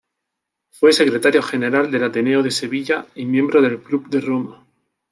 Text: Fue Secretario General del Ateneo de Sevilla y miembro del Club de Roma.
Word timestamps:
Fue 0.71 0.93
Secretario 0.93 1.43
General 1.43 1.91
del 1.91 2.05
Ateneo 2.05 2.41
de 2.41 2.49
Sevilla 2.49 3.05
y 3.13 3.27
miembro 3.27 3.61
del 3.61 3.83
Club 3.83 4.09
de 4.09 4.19
Roma. 4.19 4.65